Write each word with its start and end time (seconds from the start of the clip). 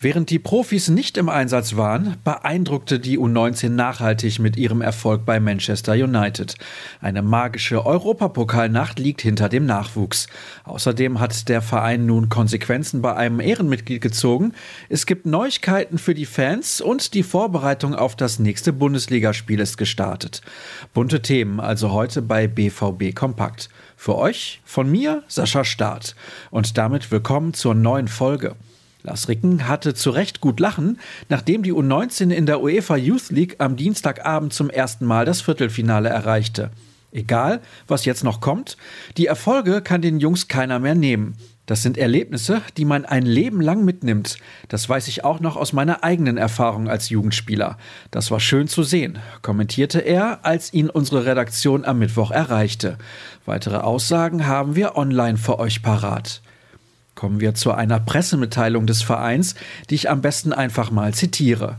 Während 0.00 0.30
die 0.30 0.38
Profis 0.38 0.90
nicht 0.90 1.16
im 1.16 1.28
Einsatz 1.28 1.74
waren, 1.74 2.18
beeindruckte 2.22 3.00
die 3.00 3.18
U19 3.18 3.70
nachhaltig 3.70 4.38
mit 4.38 4.56
ihrem 4.56 4.80
Erfolg 4.80 5.24
bei 5.24 5.40
Manchester 5.40 5.94
United. 5.94 6.54
Eine 7.00 7.20
magische 7.20 7.84
Europapokalnacht 7.84 9.00
liegt 9.00 9.22
hinter 9.22 9.48
dem 9.48 9.66
Nachwuchs. 9.66 10.28
Außerdem 10.62 11.18
hat 11.18 11.48
der 11.48 11.62
Verein 11.62 12.06
nun 12.06 12.28
Konsequenzen 12.28 13.02
bei 13.02 13.16
einem 13.16 13.40
Ehrenmitglied 13.40 14.00
gezogen. 14.00 14.52
Es 14.88 15.04
gibt 15.04 15.26
Neuigkeiten 15.26 15.98
für 15.98 16.14
die 16.14 16.26
Fans 16.26 16.80
und 16.80 17.12
die 17.14 17.24
Vorbereitung 17.24 17.96
auf 17.96 18.14
das 18.14 18.38
nächste 18.38 18.72
Bundesligaspiel 18.72 19.58
ist 19.58 19.78
gestartet. 19.78 20.42
Bunte 20.94 21.22
Themen 21.22 21.58
also 21.58 21.90
heute 21.90 22.22
bei 22.22 22.46
BVB 22.46 23.16
Kompakt. 23.16 23.68
Für 23.96 24.14
euch 24.14 24.60
von 24.64 24.88
mir 24.88 25.24
Sascha 25.26 25.64
Staat 25.64 26.14
und 26.52 26.78
damit 26.78 27.10
willkommen 27.10 27.52
zur 27.52 27.74
neuen 27.74 28.06
Folge. 28.06 28.54
Lars 29.08 29.28
Ricken 29.28 29.66
hatte 29.66 29.94
zu 29.94 30.10
Recht 30.10 30.42
gut 30.42 30.60
lachen, 30.60 31.00
nachdem 31.30 31.62
die 31.62 31.72
U19 31.72 32.30
in 32.30 32.44
der 32.44 32.60
UEFA 32.60 32.96
Youth 32.96 33.30
League 33.30 33.56
am 33.56 33.74
Dienstagabend 33.74 34.52
zum 34.52 34.68
ersten 34.68 35.06
Mal 35.06 35.24
das 35.24 35.40
Viertelfinale 35.40 36.10
erreichte. 36.10 36.70
Egal, 37.10 37.62
was 37.86 38.04
jetzt 38.04 38.22
noch 38.22 38.42
kommt, 38.42 38.76
die 39.16 39.24
Erfolge 39.24 39.80
kann 39.80 40.02
den 40.02 40.20
Jungs 40.20 40.46
keiner 40.46 40.78
mehr 40.78 40.94
nehmen. 40.94 41.38
Das 41.64 41.82
sind 41.82 41.96
Erlebnisse, 41.96 42.60
die 42.76 42.84
man 42.84 43.06
ein 43.06 43.24
Leben 43.24 43.62
lang 43.62 43.82
mitnimmt. 43.82 44.36
Das 44.68 44.86
weiß 44.86 45.08
ich 45.08 45.24
auch 45.24 45.40
noch 45.40 45.56
aus 45.56 45.72
meiner 45.72 46.04
eigenen 46.04 46.36
Erfahrung 46.36 46.90
als 46.90 47.08
Jugendspieler. 47.08 47.78
Das 48.10 48.30
war 48.30 48.40
schön 48.40 48.68
zu 48.68 48.82
sehen, 48.82 49.20
kommentierte 49.40 50.00
er, 50.00 50.40
als 50.42 50.74
ihn 50.74 50.90
unsere 50.90 51.24
Redaktion 51.24 51.86
am 51.86 51.98
Mittwoch 51.98 52.30
erreichte. 52.30 52.98
Weitere 53.46 53.78
Aussagen 53.78 54.46
haben 54.46 54.76
wir 54.76 54.96
online 54.96 55.38
für 55.38 55.58
euch 55.58 55.82
parat. 55.82 56.42
Kommen 57.18 57.40
wir 57.40 57.52
zu 57.56 57.72
einer 57.72 57.98
Pressemitteilung 57.98 58.86
des 58.86 59.02
Vereins, 59.02 59.56
die 59.90 59.96
ich 59.96 60.08
am 60.08 60.20
besten 60.20 60.52
einfach 60.52 60.92
mal 60.92 61.12
zitiere. 61.14 61.76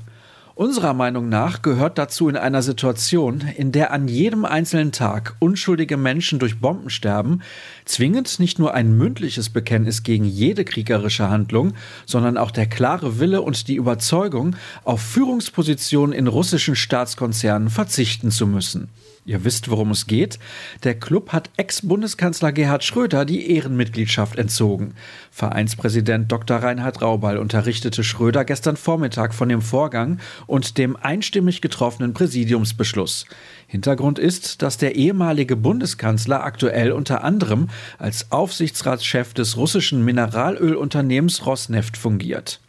Unserer 0.60 0.94
Meinung 0.94 1.30
nach 1.30 1.62
gehört 1.62 1.98
dazu 1.98 2.28
in 2.28 2.36
einer 2.36 2.62
Situation, 2.62 3.40
in 3.56 3.72
der 3.72 3.94
an 3.94 4.10
jedem 4.10 4.44
einzelnen 4.44 4.92
Tag 4.92 5.38
unschuldige 5.40 5.96
Menschen 5.96 6.38
durch 6.38 6.60
Bomben 6.60 6.90
sterben, 6.90 7.44
zwingend 7.86 8.42
nicht 8.42 8.60
nur 8.60 8.74
ein 8.74 8.98
mündliches 8.98 9.52
Bekenntnis 9.52 10.04
gegen 10.04 10.26
jede 10.26 10.66
kriegerische 10.66 11.30
Handlung, 11.30 11.76
sondern 12.06 12.38
auch 12.38 12.52
der 12.52 12.66
klare 12.66 13.20
Wille 13.22 13.42
und 13.42 13.70
die 13.70 13.76
Überzeugung, 13.76 14.58
auf 14.84 15.00
Führungspositionen 15.00 16.12
in 16.14 16.28
russischen 16.28 16.76
Staatskonzernen 16.76 17.70
verzichten 17.70 18.30
zu 18.30 18.46
müssen. 18.46 18.90
Ihr 19.30 19.44
wisst, 19.44 19.70
worum 19.70 19.92
es 19.92 20.08
geht. 20.08 20.40
Der 20.84 20.96
Club 20.96 21.34
hat 21.34 21.52
Ex-Bundeskanzler 21.56 22.52
Gerhard 22.52 22.84
Schröder 22.84 23.26
die 23.26 23.52
Ehrenmitgliedschaft 23.52 24.40
entzogen. 24.40 24.96
Vereinspräsident 25.30 26.32
Dr. 26.32 26.58
Reinhard 26.58 27.04
Raubal 27.04 27.38
unterrichtete 27.38 28.04
Schröder 28.04 28.44
gestern 28.44 28.76
Vormittag 28.76 29.36
von 29.36 29.48
dem 29.48 29.62
Vorgang 29.62 30.20
und 30.50 30.78
dem 30.78 30.96
einstimmig 30.96 31.62
getroffenen 31.62 32.14
Präsidiumsbeschluss. 32.14 33.26
Hintergrund 33.68 34.18
ist, 34.18 34.62
dass 34.62 34.78
der 34.78 34.96
ehemalige 34.96 35.56
Bundeskanzler 35.56 36.44
aktuell 36.44 36.92
unter 36.92 37.24
anderem 37.24 37.70
als 38.00 38.32
Aufsichtsratschef 38.32 39.34
des 39.34 39.58
russischen 39.58 40.04
Mineralölunternehmens 40.04 41.46
Rosneft 41.46 41.98
fungiert. 41.98 42.60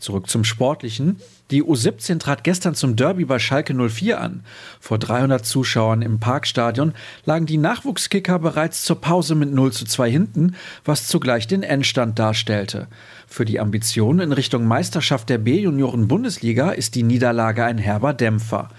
Zurück 0.00 0.28
zum 0.28 0.44
Sportlichen. 0.44 1.16
Die 1.50 1.62
U17 1.62 2.18
trat 2.18 2.44
gestern 2.44 2.74
zum 2.74 2.96
Derby 2.96 3.24
bei 3.24 3.38
Schalke 3.38 3.74
04 3.74 4.20
an. 4.20 4.44
Vor 4.80 4.98
300 4.98 5.44
Zuschauern 5.44 6.02
im 6.02 6.20
Parkstadion 6.20 6.94
lagen 7.24 7.46
die 7.46 7.58
Nachwuchskicker 7.58 8.38
bereits 8.38 8.82
zur 8.82 9.00
Pause 9.00 9.34
mit 9.34 9.52
0 9.52 9.72
zu 9.72 9.84
2 9.84 10.10
hinten, 10.10 10.56
was 10.84 11.06
zugleich 11.06 11.46
den 11.46 11.62
Endstand 11.62 12.18
darstellte. 12.18 12.88
Für 13.26 13.44
die 13.44 13.60
Ambitionen 13.60 14.20
in 14.20 14.32
Richtung 14.32 14.64
Meisterschaft 14.64 15.28
der 15.28 15.38
B-Junioren-Bundesliga 15.38 16.70
ist 16.70 16.94
die 16.94 17.02
Niederlage 17.02 17.64
ein 17.64 17.78
herber 17.78 18.14
Dämpfer. 18.14 18.70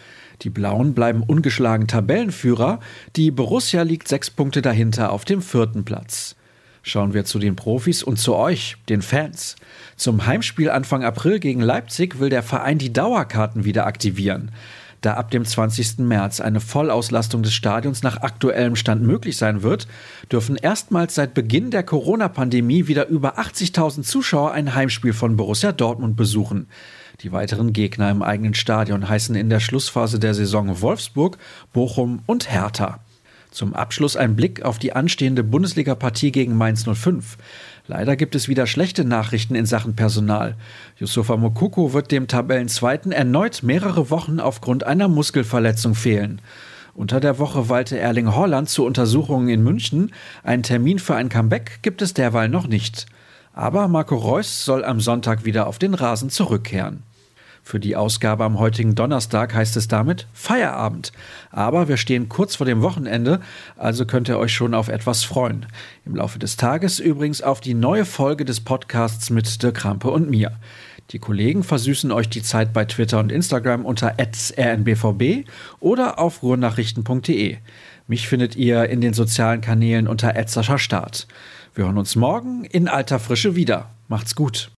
Die 0.41 0.49
Blauen 0.49 0.93
bleiben 0.93 1.23
ungeschlagen 1.23 1.87
Tabellenführer, 1.87 2.79
die 3.15 3.31
Borussia 3.31 3.83
liegt 3.83 4.07
sechs 4.07 4.31
Punkte 4.31 4.61
dahinter 4.61 5.11
auf 5.11 5.23
dem 5.23 5.41
vierten 5.41 5.85
Platz. 5.85 6.35
Schauen 6.83 7.13
wir 7.13 7.25
zu 7.25 7.37
den 7.37 7.55
Profis 7.55 8.01
und 8.01 8.17
zu 8.17 8.35
euch, 8.35 8.75
den 8.89 9.01
Fans. 9.01 9.55
Zum 9.95 10.25
Heimspiel 10.25 10.69
Anfang 10.69 11.03
April 11.03 11.39
gegen 11.39 11.61
Leipzig 11.61 12.19
will 12.19 12.29
der 12.29 12.41
Verein 12.41 12.79
die 12.79 12.91
Dauerkarten 12.91 13.65
wieder 13.65 13.85
aktivieren. 13.85 14.51
Da 15.01 15.15
ab 15.15 15.31
dem 15.31 15.45
20. 15.45 15.99
März 15.99 16.39
eine 16.39 16.59
Vollauslastung 16.59 17.41
des 17.41 17.53
Stadions 17.53 18.03
nach 18.03 18.21
aktuellem 18.21 18.75
Stand 18.75 19.01
möglich 19.01 19.35
sein 19.37 19.63
wird, 19.63 19.87
dürfen 20.31 20.55
erstmals 20.55 21.15
seit 21.15 21.33
Beginn 21.33 21.71
der 21.71 21.83
Corona-Pandemie 21.83 22.87
wieder 22.87 23.07
über 23.07 23.39
80.000 23.39 24.03
Zuschauer 24.03 24.51
ein 24.51 24.75
Heimspiel 24.75 25.13
von 25.13 25.37
Borussia 25.37 25.71
Dortmund 25.71 26.15
besuchen. 26.17 26.67
Die 27.21 27.31
weiteren 27.31 27.73
Gegner 27.73 28.11
im 28.11 28.21
eigenen 28.21 28.53
Stadion 28.53 29.09
heißen 29.09 29.35
in 29.35 29.49
der 29.49 29.59
Schlussphase 29.59 30.19
der 30.19 30.35
Saison 30.35 30.81
Wolfsburg, 30.81 31.37
Bochum 31.73 32.21
und 32.27 32.51
Hertha. 32.51 32.99
Zum 33.51 33.73
Abschluss 33.73 34.15
ein 34.15 34.37
Blick 34.37 34.63
auf 34.63 34.79
die 34.79 34.93
anstehende 34.93 35.43
Bundesliga-Partie 35.43 36.31
gegen 36.31 36.55
Mainz 36.55 36.85
05. 36.85 37.37
Leider 37.85 38.15
gibt 38.15 38.33
es 38.33 38.47
wieder 38.47 38.65
schlechte 38.65 39.03
Nachrichten 39.03 39.55
in 39.55 39.65
Sachen 39.65 39.93
Personal. 39.93 40.55
Yusufa 40.97 41.35
Mokoko 41.35 41.91
wird 41.91 42.11
dem 42.11 42.29
Tabellenzweiten 42.29 43.11
erneut 43.11 43.61
mehrere 43.61 44.09
Wochen 44.09 44.39
aufgrund 44.39 44.85
einer 44.85 45.09
Muskelverletzung 45.09 45.95
fehlen. 45.95 46.39
Unter 46.93 47.19
der 47.19 47.39
Woche 47.39 47.67
weilte 47.67 47.99
Erling 47.99 48.33
Holland 48.33 48.69
zu 48.69 48.85
Untersuchungen 48.85 49.49
in 49.49 49.63
München. 49.63 50.13
Einen 50.43 50.63
Termin 50.63 50.99
für 50.99 51.15
ein 51.15 51.27
Comeback 51.27 51.79
gibt 51.81 52.01
es 52.01 52.13
derweil 52.13 52.47
noch 52.47 52.67
nicht. 52.67 53.05
Aber 53.51 53.89
Marco 53.89 54.15
Reus 54.15 54.63
soll 54.63 54.85
am 54.85 55.01
Sonntag 55.01 55.43
wieder 55.43 55.67
auf 55.67 55.77
den 55.77 55.93
Rasen 55.93 56.29
zurückkehren. 56.29 57.03
Für 57.63 57.79
die 57.79 57.95
Ausgabe 57.95 58.43
am 58.43 58.59
heutigen 58.59 58.95
Donnerstag 58.95 59.53
heißt 59.53 59.77
es 59.77 59.87
damit 59.87 60.27
Feierabend. 60.33 61.11
Aber 61.51 61.87
wir 61.87 61.97
stehen 61.97 62.27
kurz 62.27 62.55
vor 62.55 62.65
dem 62.65 62.81
Wochenende, 62.81 63.39
also 63.77 64.05
könnt 64.05 64.27
ihr 64.29 64.39
euch 64.39 64.53
schon 64.53 64.73
auf 64.73 64.87
etwas 64.87 65.23
freuen. 65.23 65.67
Im 66.05 66.15
Laufe 66.15 66.39
des 66.39 66.57
Tages 66.57 66.99
übrigens 66.99 67.41
auf 67.41 67.61
die 67.61 67.73
neue 67.73 68.05
Folge 68.05 68.45
des 68.45 68.59
Podcasts 68.59 69.29
mit 69.29 69.61
Dirk 69.61 69.75
Krampe 69.75 70.09
und 70.09 70.29
mir. 70.29 70.51
Die 71.11 71.19
Kollegen 71.19 71.63
versüßen 71.63 72.11
euch 72.11 72.29
die 72.29 72.41
Zeit 72.41 72.71
bei 72.71 72.85
Twitter 72.85 73.19
und 73.19 73.31
Instagram 73.31 73.85
unter 73.85 74.15
rnbvb 74.17 75.45
oder 75.79 76.19
auf 76.19 76.41
ruhrnachrichten.de. 76.41 77.57
Mich 78.07 78.27
findet 78.27 78.55
ihr 78.55 78.89
in 78.89 79.01
den 79.01 79.13
sozialen 79.13 79.61
Kanälen 79.61 80.07
unter 80.07 80.33
Start. 80.77 81.27
Wir 81.75 81.85
hören 81.85 81.97
uns 81.97 82.15
morgen 82.15 82.65
in 82.65 82.87
alter 82.87 83.19
Frische 83.19 83.55
wieder. 83.55 83.89
Macht's 84.07 84.35
gut. 84.35 84.69